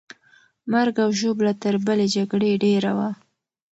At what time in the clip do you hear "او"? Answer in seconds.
1.03-1.09